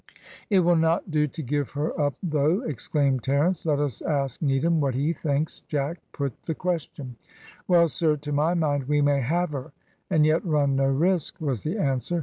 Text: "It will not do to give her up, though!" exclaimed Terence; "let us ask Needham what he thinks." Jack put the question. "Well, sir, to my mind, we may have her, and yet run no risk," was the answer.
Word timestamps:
"It 0.49 0.61
will 0.61 0.77
not 0.77 1.11
do 1.11 1.27
to 1.27 1.43
give 1.43 1.69
her 1.73 2.01
up, 2.01 2.15
though!" 2.23 2.61
exclaimed 2.61 3.21
Terence; 3.23 3.67
"let 3.67 3.77
us 3.77 4.01
ask 4.01 4.41
Needham 4.41 4.79
what 4.81 4.95
he 4.95 5.13
thinks." 5.13 5.61
Jack 5.67 5.99
put 6.11 6.41
the 6.41 6.55
question. 6.55 7.17
"Well, 7.67 7.87
sir, 7.87 8.15
to 8.17 8.31
my 8.31 8.55
mind, 8.55 8.85
we 8.85 8.99
may 9.01 9.19
have 9.21 9.51
her, 9.51 9.73
and 10.09 10.25
yet 10.25 10.43
run 10.43 10.75
no 10.75 10.85
risk," 10.87 11.39
was 11.39 11.61
the 11.61 11.77
answer. 11.77 12.19